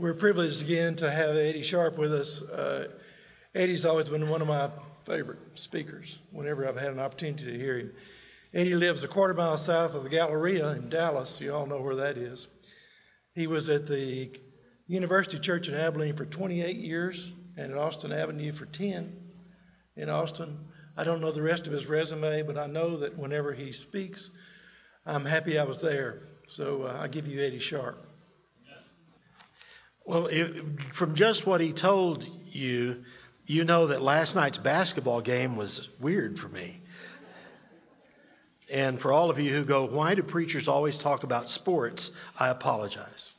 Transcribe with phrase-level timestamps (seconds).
[0.00, 2.40] We're privileged again to have Eddie Sharp with us.
[2.40, 2.88] Uh,
[3.54, 4.70] Eddie's always been one of my
[5.04, 7.92] favorite speakers whenever I've had an opportunity to hear him.
[8.54, 11.38] Eddie lives a quarter mile south of the Galleria in Dallas.
[11.38, 12.48] You all know where that is.
[13.34, 14.30] He was at the
[14.86, 19.14] University Church in Abilene for 28 years and at Austin Avenue for 10
[19.96, 20.60] in Austin.
[20.96, 24.30] I don't know the rest of his resume, but I know that whenever he speaks,
[25.04, 26.22] I'm happy I was there.
[26.48, 28.06] So uh, I give you Eddie Sharp.
[30.04, 30.62] Well, it,
[30.92, 33.04] from just what he told you,
[33.46, 36.80] you know that last night's basketball game was weird for me.
[38.70, 42.12] And for all of you who go, why do preachers always talk about sports?
[42.38, 43.32] I apologize.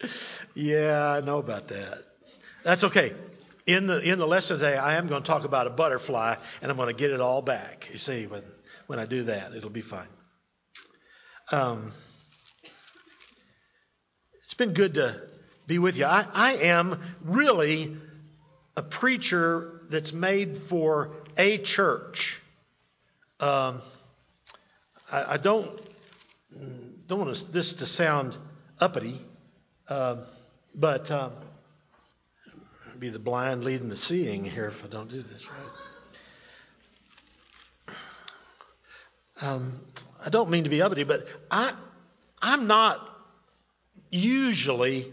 [0.54, 2.04] yeah, I know about that.
[2.62, 3.12] That's okay.
[3.66, 6.70] In the in the lesson today, I am going to talk about a butterfly, and
[6.70, 7.88] I'm going to get it all back.
[7.90, 8.42] You see, when
[8.86, 10.08] when I do that, it'll be fine.
[11.50, 11.92] Um,
[14.44, 15.20] it's been good to
[15.66, 16.04] be with you.
[16.04, 17.96] I, I am really
[18.76, 22.40] a preacher that's made for a church.
[23.40, 23.82] Um,
[25.10, 25.80] I, I, don't
[27.08, 28.36] don't want this to sound
[28.78, 29.20] uppity,
[29.88, 30.18] uh,
[30.72, 31.32] but um,
[33.00, 35.72] be the blind leading the seeing here if I don't do this right.
[39.42, 39.80] Um,
[40.24, 41.74] I don't mean to be uppity, but I,
[42.40, 43.06] I'm not
[44.10, 45.12] usually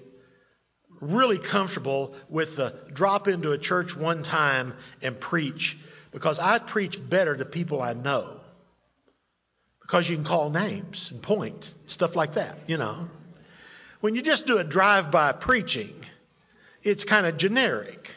[0.99, 5.77] really comfortable with the drop into a church one time and preach
[6.11, 8.39] because I preach better to people I know.
[9.81, 13.07] Because you can call names and point, stuff like that, you know.
[14.01, 15.93] When you just do a drive by preaching,
[16.83, 18.09] it's kind of generic.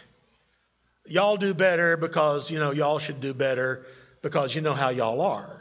[1.06, 3.84] Y'all do better because, you know, y'all should do better
[4.22, 5.59] because you know how y'all are.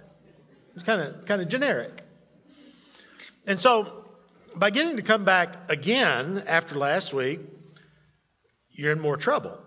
[0.76, 2.02] It's kind of kind of generic.
[3.46, 4.06] And so
[4.56, 7.40] by getting to come back again after last week,
[8.72, 9.58] you're in more trouble.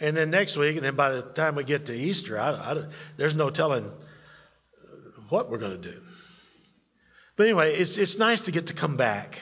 [0.00, 2.84] And then next week, and then by the time we get to Easter, I, I,
[3.18, 3.90] there's no telling
[5.28, 6.00] what we're going to do.
[7.36, 9.40] But anyway, it's, it's nice to get to come back.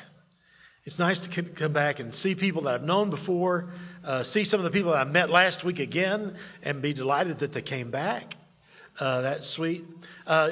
[0.85, 3.73] It's nice to come back and see people that I've known before,
[4.05, 7.41] uh, see some of the people that I met last week again, and be delighted
[7.41, 8.35] that they came back.
[8.99, 9.85] Uh, that's sweet.
[10.27, 10.51] Uh,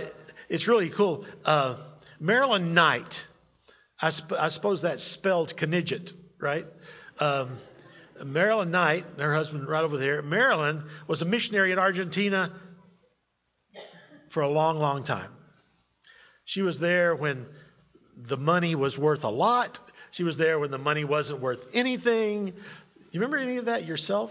[0.48, 1.24] it's really cool.
[1.44, 1.76] Uh,
[2.20, 3.26] Marilyn Knight,
[4.00, 6.66] I, sp- I, suppose that's spelled Knidget, right?
[7.18, 7.58] Um,
[8.24, 12.52] Marilyn Knight, her husband right over there, Marilyn was a missionary in Argentina
[14.30, 15.32] for a long, long time.
[16.44, 17.46] She was there when
[18.16, 19.78] the money was worth a lot.
[20.12, 22.46] She was there when the money wasn't worth anything.
[22.46, 22.52] Do
[23.10, 24.30] you remember any of that yourself,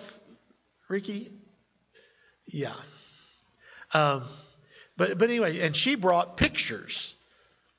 [0.90, 1.32] Ricky?
[2.48, 2.76] Yeah.
[3.96, 4.28] Um,
[4.98, 7.16] but, but anyway, and she brought pictures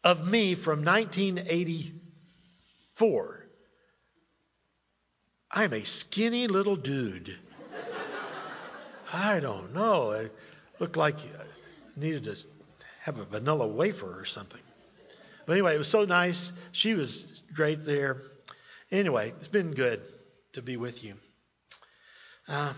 [0.03, 3.47] of me from 1984.
[5.51, 7.37] I'm a skinny little dude.
[9.13, 10.13] I don't know.
[10.13, 10.31] I
[10.81, 11.45] looked like I
[11.97, 12.35] needed to
[13.03, 14.63] have a vanilla wafer or something.
[15.45, 16.51] But anyway, it was so nice.
[16.73, 18.23] She was great there.
[18.91, 20.01] Anyway, it's been good
[20.55, 21.13] to be with you.
[22.49, 22.73] Uh,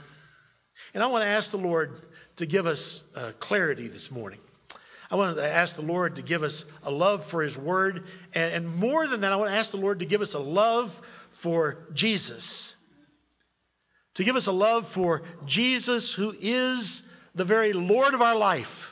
[0.94, 1.92] and I want to ask the Lord
[2.36, 4.40] to give us uh, clarity this morning.
[5.10, 8.04] I want to ask the Lord to give us a love for His Word.
[8.34, 10.38] And, and more than that, I want to ask the Lord to give us a
[10.38, 10.94] love
[11.40, 12.74] for Jesus.
[14.14, 17.02] To give us a love for Jesus, who is
[17.34, 18.88] the very Lord of our life.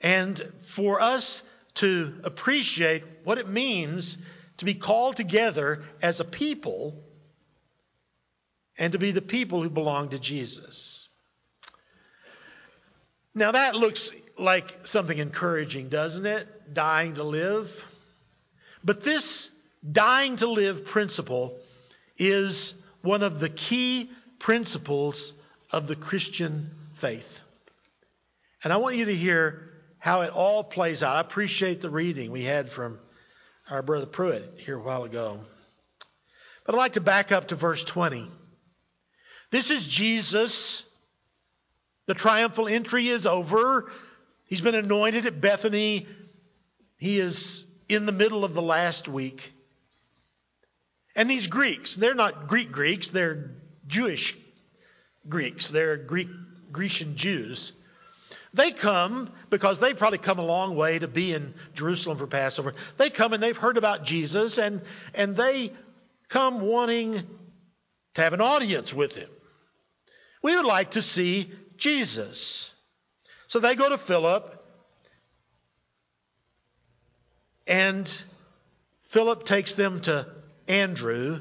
[0.00, 1.42] And for us
[1.76, 4.18] to appreciate what it means
[4.58, 7.03] to be called together as a people
[8.78, 11.08] and to be the people who belong to Jesus.
[13.34, 16.74] Now that looks like something encouraging, doesn't it?
[16.74, 17.70] Dying to live.
[18.82, 19.50] But this
[19.90, 21.58] dying to live principle
[22.16, 25.32] is one of the key principles
[25.70, 26.70] of the Christian
[27.00, 27.40] faith.
[28.62, 31.16] And I want you to hear how it all plays out.
[31.16, 32.98] I appreciate the reading we had from
[33.70, 35.40] our brother Pruitt here a while ago.
[36.66, 38.30] But I'd like to back up to verse 20.
[39.54, 40.82] This is Jesus
[42.06, 43.88] the triumphal entry is over.
[44.46, 46.08] He's been anointed at Bethany.
[46.98, 49.52] He is in the middle of the last week.
[51.14, 53.52] And these Greeks, they're not Greek Greeks, they're
[53.86, 54.36] Jewish
[55.28, 55.70] Greeks.
[55.70, 56.28] They're Greek
[56.72, 57.70] Grecian Jews.
[58.54, 62.74] They come because they've probably come a long way to be in Jerusalem for Passover.
[62.98, 64.82] They come and they've heard about Jesus and,
[65.14, 65.72] and they
[66.28, 67.22] come wanting
[68.14, 69.28] to have an audience with him.
[70.44, 72.70] We would like to see Jesus.
[73.48, 74.64] So they go to Philip
[77.66, 78.10] And
[79.10, 80.26] Philip takes them to
[80.68, 81.40] Andrew.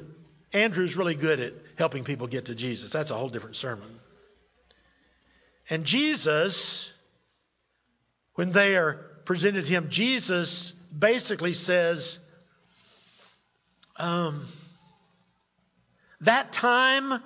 [0.52, 2.92] Andrew's really good at helping people get to Jesus.
[2.92, 3.90] That's a whole different sermon.
[5.70, 6.92] And Jesus,
[8.36, 8.94] when they are
[9.26, 12.20] presented to him, Jesus basically says,
[13.98, 14.48] um,
[16.22, 17.22] that time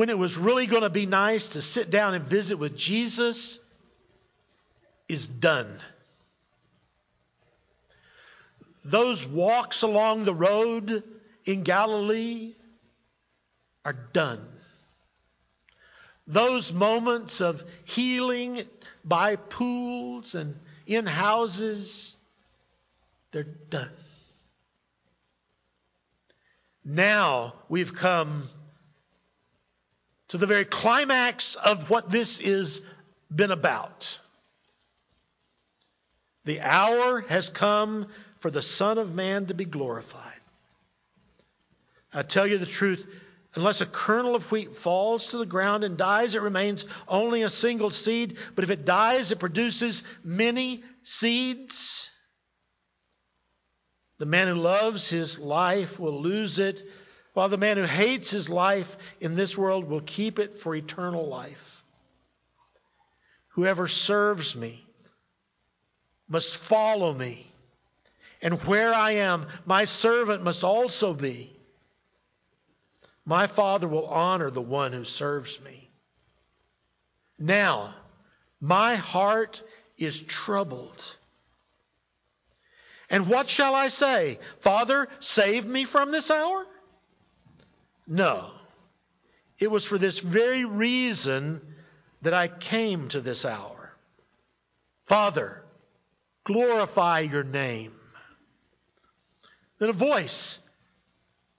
[0.00, 3.60] when it was really going to be nice to sit down and visit with Jesus
[5.10, 5.78] is done.
[8.82, 11.04] Those walks along the road
[11.44, 12.54] in Galilee
[13.84, 14.48] are done.
[16.26, 18.62] Those moments of healing
[19.04, 20.56] by pools and
[20.86, 22.16] in houses,
[23.32, 23.92] they're done.
[26.86, 28.48] Now we've come
[30.30, 32.82] to the very climax of what this has
[33.34, 34.18] been about.
[36.44, 38.06] The hour has come
[38.40, 40.40] for the Son of Man to be glorified.
[42.12, 43.04] I tell you the truth,
[43.54, 47.50] unless a kernel of wheat falls to the ground and dies, it remains only a
[47.50, 52.08] single seed, but if it dies, it produces many seeds.
[54.18, 56.82] The man who loves his life will lose it,
[57.32, 61.28] while the man who hates his life in this world will keep it for eternal
[61.28, 61.82] life.
[63.50, 64.84] Whoever serves me
[66.28, 67.50] must follow me,
[68.42, 71.52] and where I am, my servant must also be.
[73.24, 75.90] My Father will honor the one who serves me.
[77.38, 77.94] Now,
[78.60, 79.62] my heart
[79.98, 81.16] is troubled.
[83.08, 84.38] And what shall I say?
[84.60, 86.66] Father, save me from this hour?
[88.10, 88.50] No.
[89.58, 91.62] It was for this very reason
[92.20, 93.92] that I came to this hour.
[95.06, 95.62] Father,
[96.44, 97.92] glorify your name.
[99.78, 100.58] Then a voice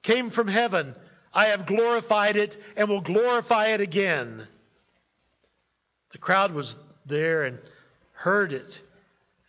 [0.03, 0.94] came from heaven
[1.33, 4.48] I have glorified it and will glorify it again.
[6.12, 6.75] The crowd was
[7.06, 7.59] there and
[8.12, 8.81] heard it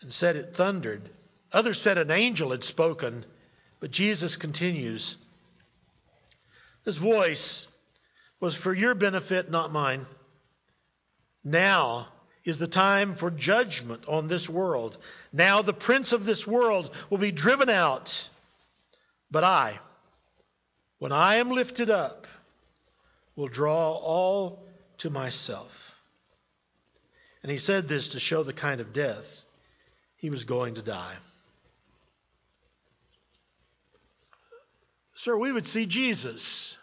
[0.01, 1.11] and said it thundered.
[1.53, 3.25] Others said an angel had spoken,
[3.81, 5.17] but Jesus continues.
[6.85, 7.67] This voice
[8.41, 10.07] was for your benefit, not mine.
[11.45, 12.09] Now
[12.45, 14.97] is the time for judgment on this world.
[15.33, 18.29] Now the prince of this world will be driven out.
[19.31, 19.79] But I,
[20.99, 22.27] when I am lifted up,
[23.37, 24.67] will draw all
[24.99, 25.71] to myself.
[27.43, 29.43] And he said this to show the kind of death
[30.17, 31.17] he was going to die.
[35.23, 36.77] Sir, we would see Jesus.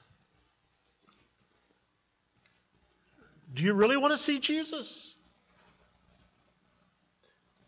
[3.54, 5.14] Do you really want to see Jesus?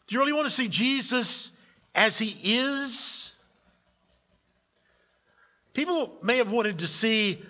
[0.08, 1.52] Do you really want to see Jesus
[1.94, 3.34] as he is?
[5.74, 7.44] People may have wanted to see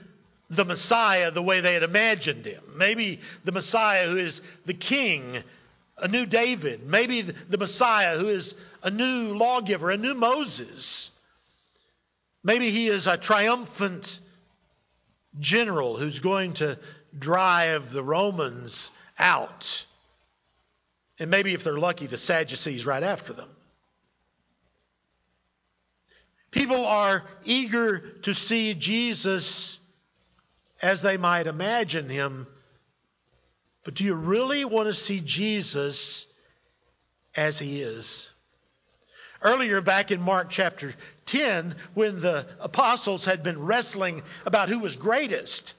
[0.50, 2.64] the Messiah the way they had imagined him.
[2.76, 5.44] Maybe the Messiah who is the king,
[5.96, 6.88] a new David.
[6.88, 11.11] Maybe the Messiah who is a new lawgiver, a new Moses.
[12.44, 14.20] Maybe he is a triumphant
[15.40, 16.80] general who's going to
[17.18, 18.90] drive the Romans
[19.20, 19.86] out.
[21.20, 23.50] And maybe if they're lucky, the Sadducees right after them.
[26.50, 29.78] People are eager to see Jesus
[30.82, 32.48] as they might imagine him.
[33.84, 36.26] But do you really want to see Jesus
[37.36, 38.31] as he is?
[39.42, 40.94] Earlier, back in Mark chapter
[41.26, 45.74] 10, when the apostles had been wrestling about who was greatest,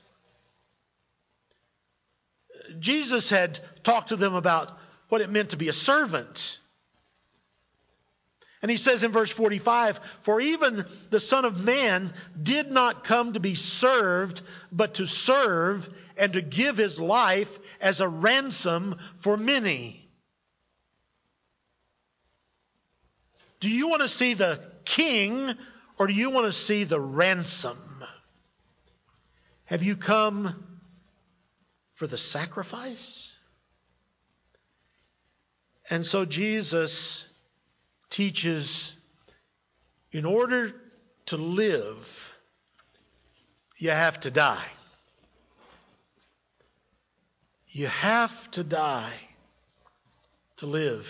[2.80, 4.70] Jesus had talked to them about
[5.08, 6.58] what it meant to be a servant.
[8.62, 13.32] And he says in verse 45 For even the Son of Man did not come
[13.32, 14.40] to be served,
[14.70, 17.50] but to serve and to give his life
[17.80, 20.01] as a ransom for many.
[23.62, 25.54] Do you want to see the king
[25.96, 27.78] or do you want to see the ransom?
[29.66, 30.80] Have you come
[31.94, 33.36] for the sacrifice?
[35.88, 37.24] And so Jesus
[38.10, 38.96] teaches
[40.10, 40.72] in order
[41.26, 42.04] to live,
[43.78, 44.66] you have to die.
[47.68, 49.20] You have to die
[50.56, 51.06] to live.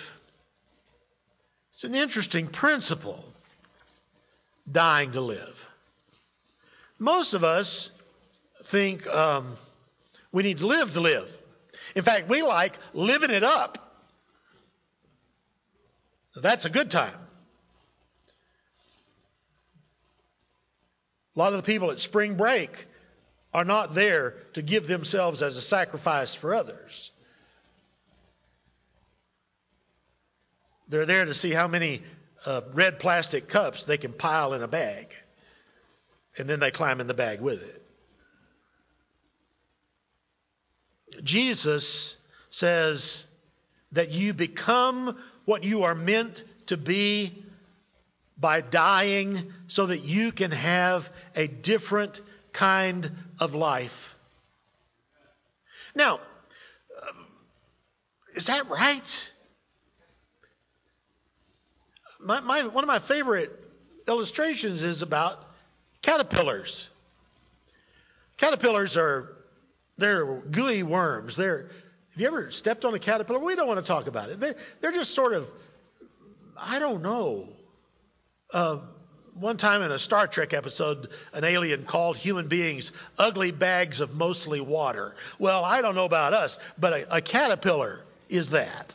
[1.82, 3.24] It's an interesting principle,
[4.70, 5.66] dying to live.
[7.00, 7.90] Most of us
[8.66, 9.56] think um,
[10.30, 11.28] we need to live to live.
[11.96, 13.96] In fact, we like living it up.
[16.40, 17.18] That's a good time.
[21.34, 22.86] A lot of the people at spring break
[23.52, 27.10] are not there to give themselves as a sacrifice for others.
[30.92, 32.02] They're there to see how many
[32.44, 35.06] uh, red plastic cups they can pile in a bag.
[36.36, 37.82] And then they climb in the bag with it.
[41.24, 42.14] Jesus
[42.50, 43.24] says
[43.92, 47.42] that you become what you are meant to be
[48.36, 52.20] by dying so that you can have a different
[52.52, 54.14] kind of life.
[55.94, 56.20] Now,
[57.00, 57.12] uh,
[58.34, 59.31] is that right?
[62.22, 63.50] My, my, one of my favorite
[64.06, 65.38] illustrations is about
[66.02, 66.88] caterpillars.
[68.38, 69.36] Caterpillars are
[69.98, 71.36] they're gooey worms.
[71.36, 71.68] They're
[72.12, 73.38] have you ever stepped on a caterpillar?
[73.38, 74.38] We don't want to talk about it.
[74.38, 75.48] They're, they're just sort of,
[76.58, 77.48] I don't know.
[78.52, 78.80] Uh,
[79.34, 84.12] one time in a Star Trek episode, an alien called human beings ugly bags of
[84.12, 85.14] mostly water.
[85.38, 88.94] Well, I don't know about us, but a, a caterpillar is that.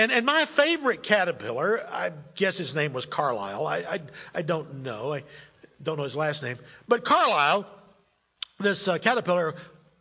[0.00, 3.66] And, and my favorite caterpillar, I guess his name was Carlisle.
[3.66, 4.00] I, I,
[4.32, 5.12] I don't know.
[5.12, 5.24] I
[5.82, 6.56] don't know his last name.
[6.88, 7.66] But Carlisle,
[8.58, 9.56] this uh, caterpillar,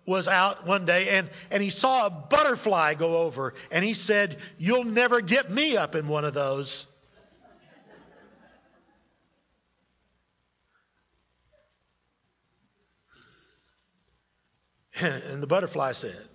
[0.05, 4.37] was out one day and, and he saw a butterfly go over and he said,
[4.57, 6.87] You'll never get me up in one of those.
[15.01, 16.25] And the butterfly said,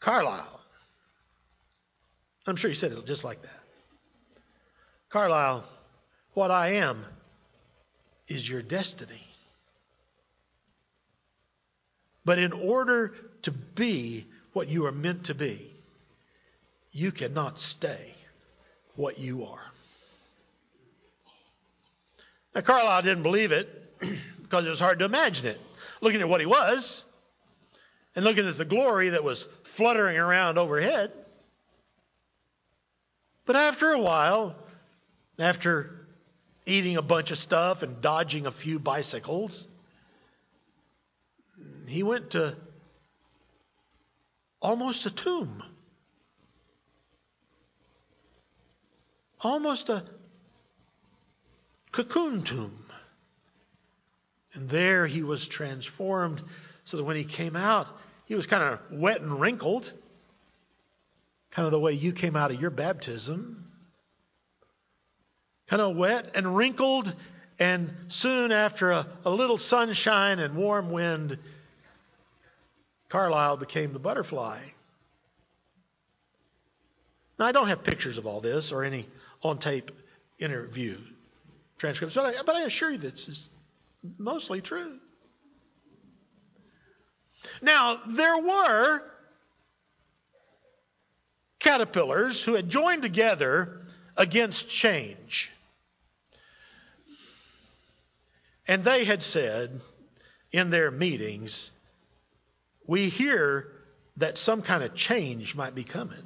[0.00, 0.59] Carlisle.
[2.50, 3.60] I'm sure he said it just like that.
[5.08, 5.64] Carlisle,
[6.34, 7.04] what I am
[8.28, 9.26] is your destiny.
[12.24, 15.72] But in order to be what you are meant to be,
[16.92, 18.14] you cannot stay
[18.94, 19.62] what you are.
[22.54, 23.68] Now, Carlisle didn't believe it
[24.42, 25.58] because it was hard to imagine it.
[26.00, 27.04] Looking at what he was
[28.16, 31.12] and looking at the glory that was fluttering around overhead.
[33.50, 34.54] But after a while,
[35.36, 36.06] after
[36.66, 39.66] eating a bunch of stuff and dodging a few bicycles,
[41.88, 42.56] he went to
[44.62, 45.64] almost a tomb.
[49.40, 50.04] Almost a
[51.90, 52.86] cocoon tomb.
[54.54, 56.40] And there he was transformed
[56.84, 57.88] so that when he came out,
[58.26, 59.92] he was kind of wet and wrinkled,
[61.50, 63.66] kind of the way you came out of your baptism.
[65.68, 67.14] Kind of wet and wrinkled,
[67.58, 71.38] and soon after a, a little sunshine and warm wind,
[73.08, 74.60] Carlisle became the butterfly.
[77.38, 79.08] Now, I don't have pictures of all this or any
[79.42, 79.90] on tape
[80.38, 80.98] interview
[81.78, 83.48] transcripts, but I, but I assure you this is
[84.18, 84.98] mostly true.
[87.62, 89.02] Now, there were
[91.60, 93.80] caterpillars who had joined together
[94.16, 95.50] against change.
[98.66, 99.80] And they had said
[100.52, 101.70] in their meetings,
[102.86, 103.72] we hear
[104.16, 106.24] that some kind of change might be coming.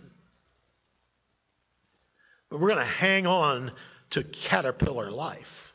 [2.49, 3.73] But we're going to hang on
[4.11, 5.73] to caterpillar life.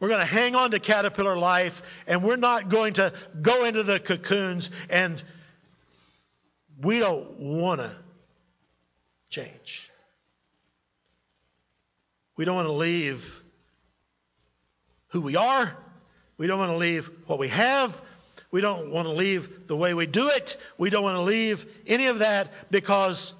[0.00, 3.82] We're going to hang on to caterpillar life, and we're not going to go into
[3.82, 5.22] the cocoons, and
[6.82, 7.92] we don't want to
[9.30, 9.90] change.
[12.36, 13.24] We don't want to leave
[15.08, 15.76] who we are.
[16.36, 17.94] We don't want to leave what we have.
[18.50, 20.56] We don't want to leave the way we do it.
[20.78, 23.32] We don't want to leave any of that because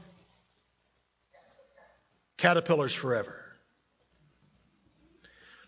[2.36, 3.40] caterpillars forever.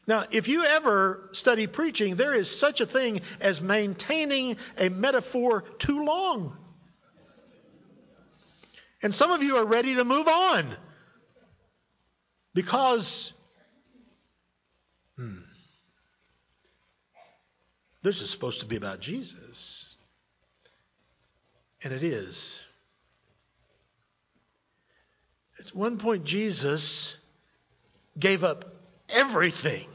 [0.07, 5.65] Now, if you ever study preaching, there is such a thing as maintaining a metaphor
[5.79, 6.57] too long.
[9.07, 10.77] And some of you are ready to move on
[12.55, 13.33] because
[15.15, 15.43] hmm,
[18.03, 19.95] this is supposed to be about Jesus.
[21.85, 22.61] And it is.
[25.61, 27.15] At one point, Jesus
[28.19, 28.65] gave up
[29.09, 29.87] everything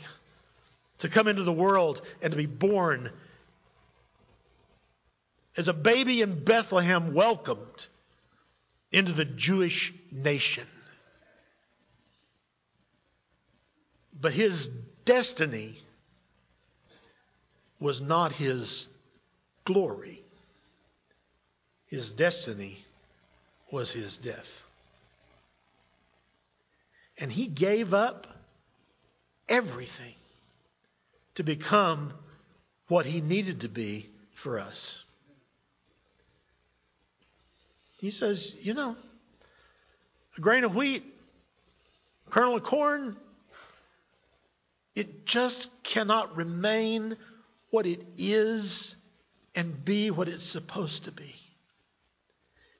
[0.99, 3.11] to come into the world and to be born
[5.57, 7.87] as a baby in Bethlehem, welcomed
[8.91, 10.67] into the Jewish nation.
[14.19, 14.67] But his
[15.05, 15.77] destiny
[17.79, 18.85] was not his
[19.65, 20.23] glory.
[21.87, 22.85] His destiny
[23.71, 24.47] was his death.
[27.17, 28.27] And he gave up
[29.49, 30.15] everything
[31.35, 32.13] to become
[32.87, 35.03] what he needed to be for us.
[38.01, 38.95] He says, you know,
[40.35, 41.05] a grain of wheat,
[42.27, 43.15] a kernel of corn,
[44.95, 47.15] it just cannot remain
[47.69, 48.95] what it is
[49.53, 51.35] and be what it's supposed to be.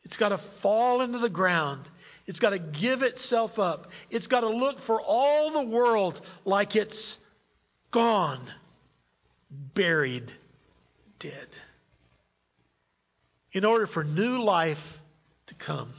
[0.03, 1.87] It's got to fall into the ground.
[2.25, 3.91] It's got to give itself up.
[4.09, 7.19] It's got to look for all the world like it's
[7.91, 8.41] gone,
[9.51, 10.31] buried,
[11.19, 11.47] dead.
[13.51, 14.97] In order for new life
[15.51, 15.93] to come.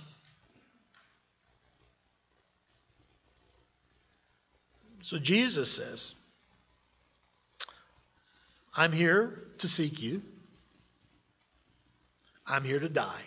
[5.02, 6.14] So Jesus says,
[8.74, 10.22] I'm here to seek you.
[12.46, 13.22] I'm here to die.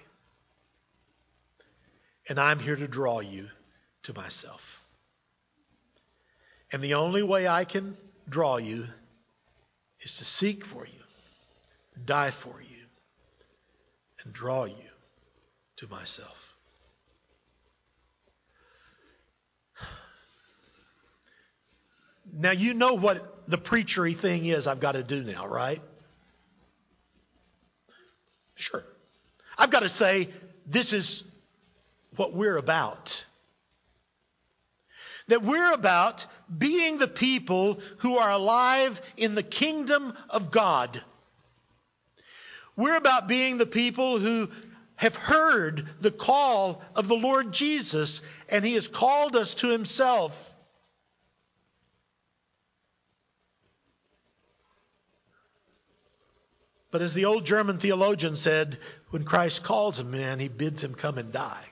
[2.28, 3.48] And I'm here to draw you
[4.04, 4.62] to myself.
[6.72, 7.96] And the only way I can
[8.28, 8.88] draw you
[10.02, 11.02] is to seek for you,
[12.04, 12.86] die for you,
[14.24, 14.95] and draw you
[15.78, 16.38] to myself.
[22.34, 25.82] Now, you know what the preachery thing is I've got to do now, right?
[28.56, 28.84] Sure.
[29.58, 30.30] I've got to say,
[30.66, 31.24] this is
[32.16, 33.26] what we're about.
[35.28, 41.02] That we're about being the people who are alive in the kingdom of God.
[42.76, 44.50] We're about being the people who
[44.96, 50.34] have heard the call of the Lord Jesus, and He has called us to Himself.
[56.92, 58.78] But as the old German theologian said,
[59.10, 61.66] when Christ calls a man, He bids him come and die.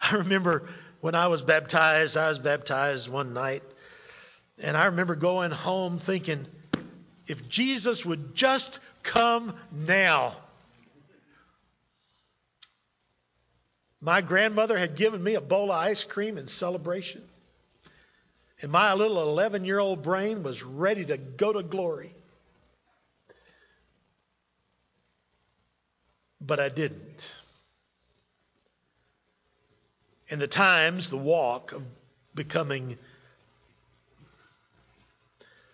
[0.00, 0.68] I remember
[1.00, 3.62] when I was baptized, I was baptized one night,
[4.58, 6.46] and I remember going home thinking,
[7.26, 10.36] if Jesus would just come now.
[14.04, 17.22] My grandmother had given me a bowl of ice cream in celebration.
[18.60, 22.14] And my little 11 year old brain was ready to go to glory.
[26.38, 27.34] But I didn't.
[30.28, 31.82] And the times, the walk of
[32.34, 32.98] becoming,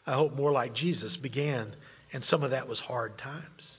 [0.06, 1.74] I hope, more like Jesus began,
[2.12, 3.78] and some of that was hard times.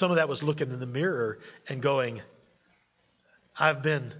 [0.00, 2.22] Some of that was looking in the mirror and going,
[3.54, 4.14] I've been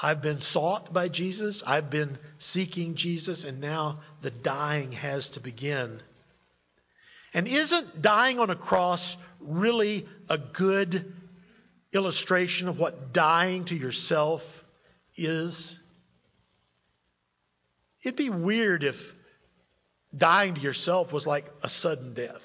[0.00, 5.40] I've been sought by Jesus, I've been seeking Jesus, and now the dying has to
[5.40, 6.00] begin.
[7.34, 11.12] And isn't dying on a cross really a good
[11.92, 14.42] illustration of what dying to yourself
[15.16, 15.76] is?
[18.04, 18.94] It'd be weird if
[20.16, 22.42] dying to yourself was like a sudden death.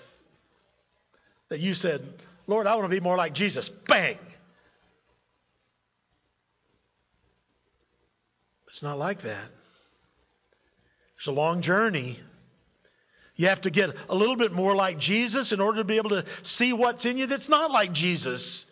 [1.49, 2.01] That you said,
[2.47, 3.69] Lord, I want to be more like Jesus.
[3.69, 4.17] Bang!
[8.67, 9.49] It's not like that.
[11.17, 12.19] It's a long journey.
[13.35, 16.09] You have to get a little bit more like Jesus in order to be able
[16.09, 18.65] to see what's in you that's not like Jesus.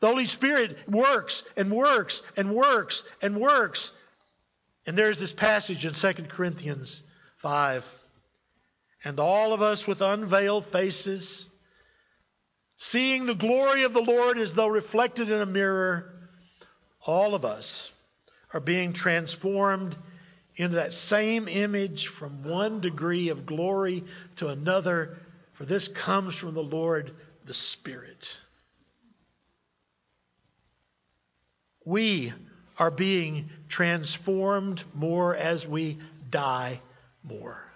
[0.00, 3.90] The Holy Spirit works and works and works and works.
[4.86, 7.02] And there's this passage in 2 Corinthians
[7.42, 7.84] 5.
[9.04, 11.48] And all of us with unveiled faces,
[12.78, 16.14] seeing the glory of the Lord as though reflected in a mirror,
[17.04, 17.90] all of us
[18.54, 19.96] are being transformed
[20.56, 24.04] into that same image from one degree of glory
[24.36, 25.18] to another,
[25.54, 27.12] for this comes from the Lord,
[27.44, 28.38] the Spirit.
[31.84, 32.32] We
[32.78, 35.98] are being transformed more as we
[36.30, 36.80] die
[37.24, 37.67] more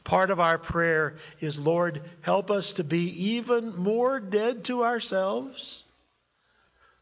[0.00, 5.84] part of our prayer is Lord, help us to be even more dead to ourselves.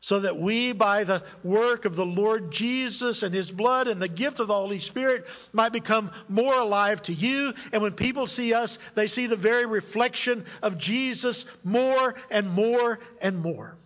[0.02, 4.08] So that we, by the work of the Lord Jesus and His blood and the
[4.08, 7.52] gift of the Holy Spirit, might become more alive to you.
[7.70, 12.98] And when people see us, they see the very reflection of Jesus more and more
[13.20, 13.76] and more.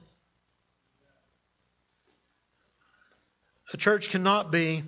[3.73, 4.85] A church cannot be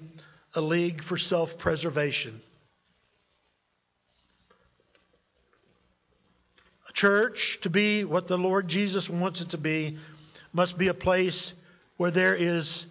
[0.55, 2.41] a league for self preservation.
[6.97, 9.99] Church to be what the Lord Jesus wants it to be
[10.53, 11.53] must be a place
[11.99, 12.87] where there is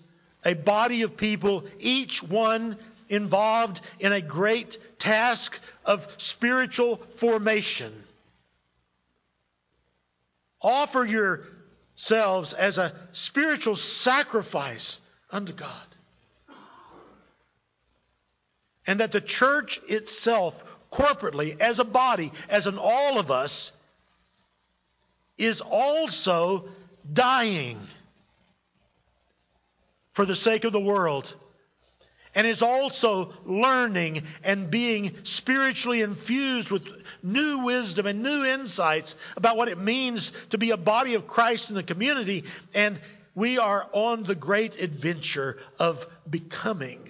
[0.45, 2.77] a body of people, each one
[3.09, 7.91] involved in a great task of spiritual formation.
[10.61, 14.99] Offer yourselves as a spiritual sacrifice
[15.31, 15.87] unto God.
[18.87, 20.53] And that the church itself,
[20.91, 23.71] corporately, as a body, as an all of us,
[25.37, 26.69] is also
[27.11, 27.79] dying
[30.13, 31.33] for the sake of the world
[32.35, 36.83] and is also learning and being spiritually infused with
[37.23, 41.69] new wisdom and new insights about what it means to be a body of Christ
[41.69, 42.43] in the community.
[42.73, 42.99] And
[43.33, 47.09] we are on the great adventure of becoming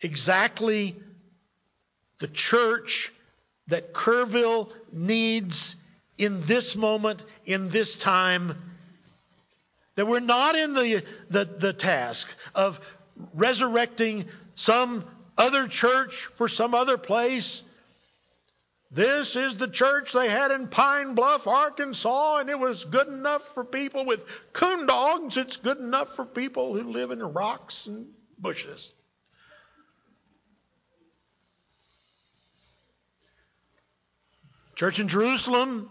[0.00, 0.96] exactly
[2.18, 3.12] the church
[3.68, 5.76] that Kerrville needs
[6.18, 8.56] in this moment, in this time.
[9.96, 12.78] That we're not in the, the, the task of
[13.34, 15.04] resurrecting some
[15.38, 17.62] other church for some other place.
[18.90, 23.42] This is the church they had in Pine Bluff, Arkansas, and it was good enough
[23.54, 25.36] for people with coon dogs.
[25.36, 28.06] It's good enough for people who live in rocks and
[28.38, 28.92] bushes.
[34.76, 35.90] Church in Jerusalem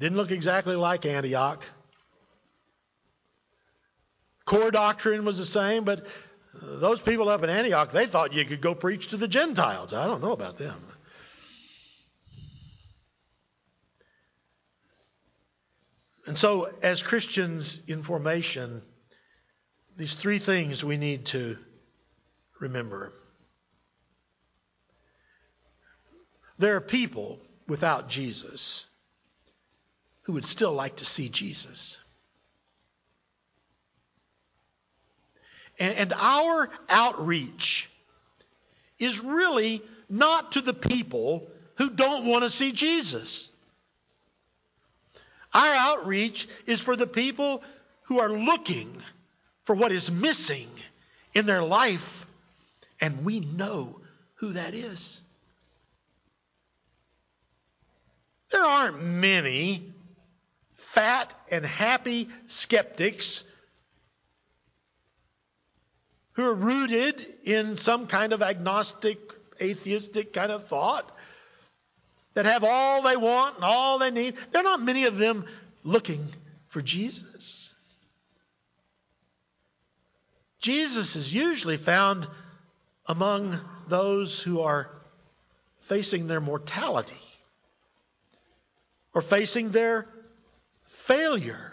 [0.00, 1.62] didn't look exactly like Antioch.
[4.46, 6.06] Core doctrine was the same, but
[6.54, 9.92] those people up in Antioch, they thought you could go preach to the Gentiles.
[9.92, 10.82] I don't know about them.
[16.26, 18.82] And so, as Christians in formation,
[19.98, 21.58] these three things we need to
[22.58, 23.12] remember.
[26.58, 28.86] There are people without Jesus
[30.30, 31.98] who would still like to see Jesus.
[35.76, 37.90] And, and our outreach
[39.00, 43.48] is really not to the people who don't want to see Jesus.
[45.52, 47.64] Our outreach is for the people
[48.02, 49.02] who are looking
[49.64, 50.68] for what is missing
[51.34, 52.24] in their life,
[53.00, 54.00] and we know
[54.36, 55.22] who that is.
[58.52, 59.92] There aren't many
[61.00, 63.42] fat and happy skeptics
[66.32, 69.18] who are rooted in some kind of agnostic,
[69.62, 71.10] atheistic kind of thought,
[72.34, 74.34] that have all they want and all they need.
[74.52, 75.46] There are not many of them
[75.84, 76.28] looking
[76.68, 77.72] for Jesus.
[80.60, 82.28] Jesus is usually found
[83.06, 83.58] among
[83.88, 84.90] those who are
[85.88, 87.14] facing their mortality
[89.14, 90.06] or facing their
[91.10, 91.72] failure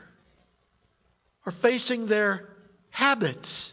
[1.46, 2.50] or facing their
[2.90, 3.72] habits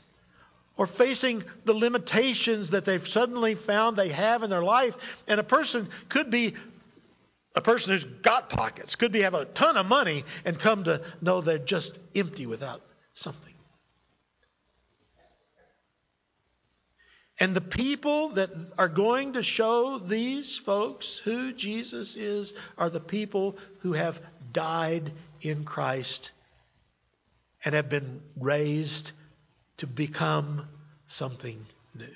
[0.76, 4.94] or facing the limitations that they've suddenly found they have in their life.
[5.26, 6.54] And a person could be
[7.54, 11.00] a person who's got pockets, could be have a ton of money and come to
[11.22, 12.82] know they're just empty without
[13.14, 13.54] something.
[17.40, 23.00] And the people that are going to show these folks who Jesus is are the
[23.00, 24.20] people who have
[24.54, 25.12] died
[25.42, 26.30] in Christ
[27.62, 29.12] and have been raised
[29.78, 30.66] to become
[31.06, 32.06] something new.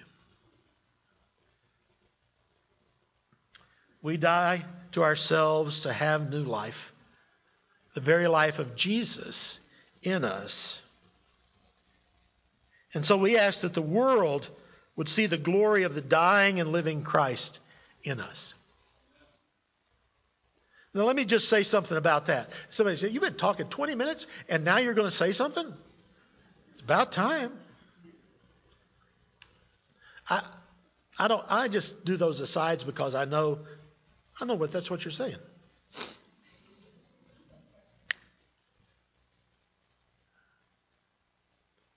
[4.01, 6.92] We die to ourselves to have new life,
[7.94, 9.59] the very life of Jesus
[10.03, 10.81] in us.
[12.94, 14.48] And so we ask that the world
[14.96, 17.61] would see the glory of the dying and living Christ
[18.03, 18.55] in us.
[20.94, 22.48] Now, let me just say something about that.
[22.70, 25.72] Somebody said, You've been talking 20 minutes and now you're going to say something?
[26.72, 27.53] It's about time.
[30.29, 30.42] I,
[31.18, 31.44] I don't.
[31.48, 33.61] I just do those asides because I know,
[34.40, 35.37] I know what that's what you're saying.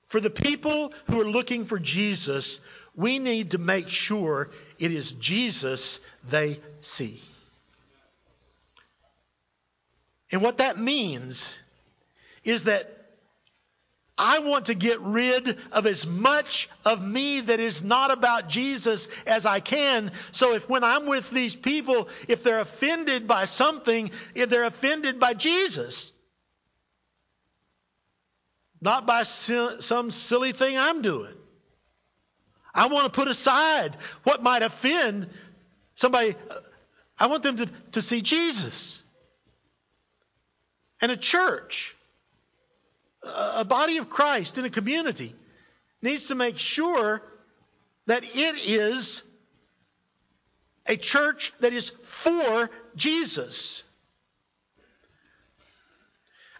[0.08, 2.60] For the people who are looking for Jesus,
[2.96, 6.00] we need to make sure it is Jesus
[6.30, 7.22] they see.
[10.32, 11.58] And what that means
[12.44, 12.98] is that
[14.18, 19.10] I want to get rid of as much of me that is not about Jesus
[19.26, 20.12] as I can.
[20.32, 25.20] So if when I'm with these people, if they're offended by something, if they're offended
[25.20, 26.12] by Jesus,
[28.80, 31.34] not by some silly thing I'm doing.
[32.74, 35.30] I want to put aside what might offend
[35.96, 36.36] somebody.
[37.18, 39.01] I want them to, to see Jesus.
[41.02, 41.96] And a church
[43.24, 45.36] a body of Christ in a community
[46.02, 47.22] needs to make sure
[48.08, 49.22] that it is
[50.88, 51.92] a church that is
[52.24, 53.84] for Jesus.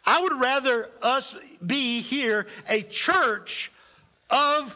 [0.06, 3.72] I would rather us be here a church
[4.30, 4.76] of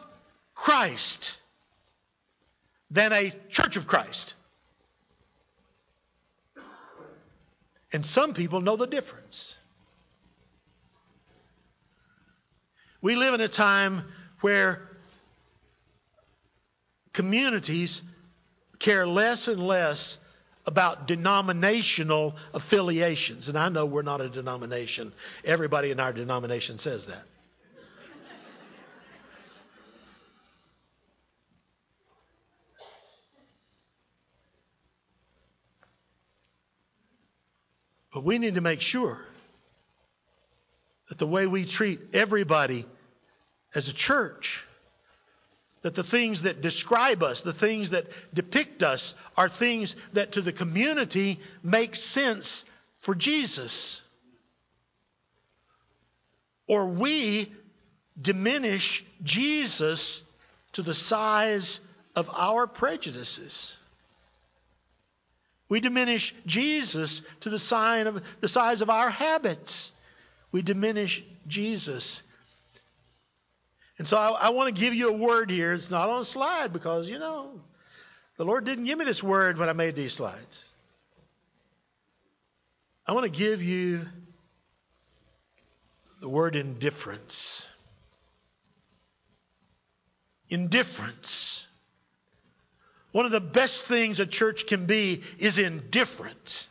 [0.53, 1.37] Christ
[2.91, 4.34] than a church of Christ.
[7.95, 9.55] And some people know the difference.
[13.01, 14.03] We live in a time
[14.41, 14.81] where
[17.13, 18.01] communities
[18.79, 20.17] care less and less
[20.65, 23.47] about denominational affiliations.
[23.47, 25.13] And I know we're not a denomination.
[25.45, 27.23] Everybody in our denomination says that.
[38.25, 39.19] We need to make sure
[41.09, 42.87] that the way we treat everybody
[43.75, 44.65] as a church,
[45.83, 50.41] that the things that describe us, the things that depict us, are things that to
[50.41, 52.65] the community make sense
[53.01, 54.01] for Jesus.
[56.67, 57.53] Or we
[58.19, 60.19] diminish Jesus
[60.73, 61.79] to the size
[62.15, 63.75] of our prejudices.
[65.67, 69.91] We diminish Jesus to the, sign of, the size of our habits.
[70.51, 72.21] We diminish Jesus.
[73.97, 75.73] And so I, I want to give you a word here.
[75.73, 77.59] It's not on a slide because, you know,
[78.37, 80.65] the Lord didn't give me this word when I made these slides.
[83.07, 84.05] I want to give you
[86.21, 87.65] the word indifference.
[90.49, 91.64] Indifference.
[93.15, 96.67] One of the best things a church can be is indifferent.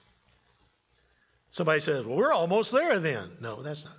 [1.48, 3.30] Somebody says, Well, we're almost there then.
[3.40, 3.96] No, that's not.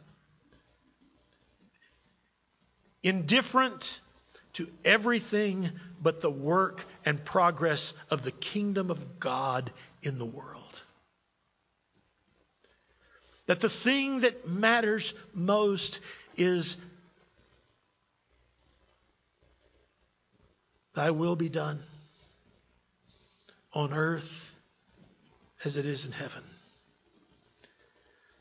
[3.01, 3.99] Indifferent
[4.53, 10.83] to everything but the work and progress of the kingdom of God in the world.
[13.47, 15.99] That the thing that matters most
[16.37, 16.77] is
[20.93, 21.81] Thy will be done
[23.75, 24.55] on earth
[25.63, 26.43] as it is in heaven.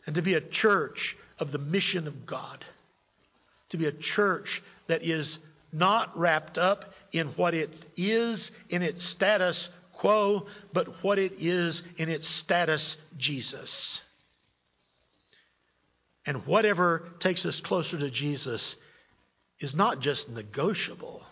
[0.07, 2.65] And to be a church of the mission of God.
[3.71, 5.39] To be a church that is
[5.73, 11.83] not wrapped up in what it is in its status quo, but what it is
[11.97, 14.01] in its status Jesus.
[16.27, 18.77] And whatever takes us closer to Jesus
[19.59, 21.23] is not just negotiable,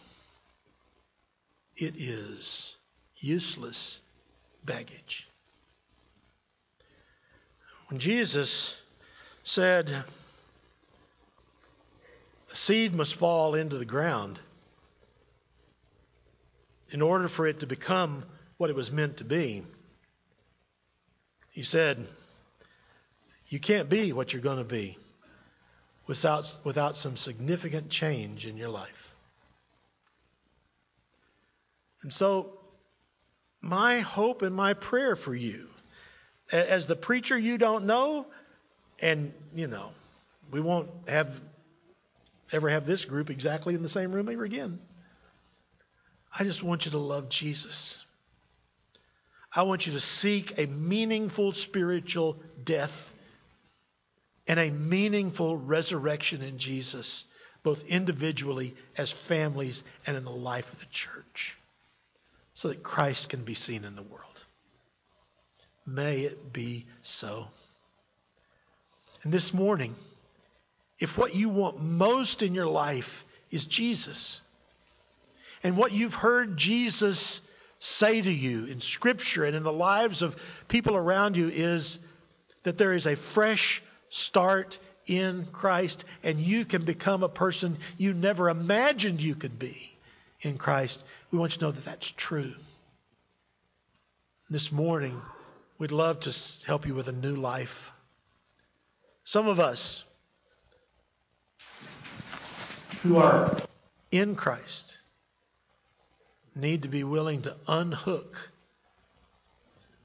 [1.76, 2.71] it is
[3.22, 4.00] useless
[4.64, 5.28] baggage.
[7.88, 8.74] When Jesus
[9.44, 10.04] said, a
[12.56, 14.40] seed must fall into the ground
[16.90, 18.24] in order for it to become
[18.58, 19.64] what it was meant to be,
[21.50, 22.06] he said,
[23.48, 24.98] You can't be what you're going to be
[26.06, 29.14] without, without some significant change in your life.
[32.02, 32.58] And so,
[33.62, 35.68] my hope and my prayer for you,
[36.51, 38.27] as the preacher you don't know,
[38.98, 39.90] and, you know,
[40.51, 41.40] we won't have
[42.51, 44.81] ever have this group exactly in the same room ever again.
[46.37, 48.05] I just want you to love Jesus.
[49.55, 53.11] I want you to seek a meaningful spiritual death
[54.46, 57.27] and a meaningful resurrection in Jesus,
[57.62, 61.57] both individually, as families, and in the life of the church
[62.54, 64.44] so that Christ can be seen in the world.
[65.86, 67.46] May it be so.
[69.24, 69.94] And this morning,
[70.98, 74.40] if what you want most in your life is Jesus,
[75.62, 77.40] and what you've heard Jesus
[77.78, 80.36] say to you in Scripture and in the lives of
[80.68, 81.98] people around you is
[82.62, 88.14] that there is a fresh start in Christ, and you can become a person you
[88.14, 89.92] never imagined you could be
[90.42, 91.02] in Christ,
[91.33, 92.53] we want you to know that that's true.
[94.51, 95.18] This morning,
[95.79, 97.90] we'd love to help you with a new life.
[99.25, 100.05] Some of us
[103.03, 103.57] who are
[104.11, 104.99] in Christ
[106.55, 108.37] need to be willing to unhook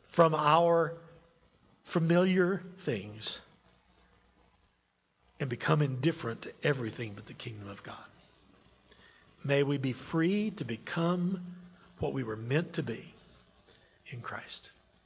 [0.07, 0.93] from our
[1.83, 3.41] familiar things
[5.41, 7.97] and become indifferent to everything but the kingdom of God.
[9.47, 11.41] May we be free to become
[11.99, 13.01] what we were meant to be
[14.11, 14.71] in Christ.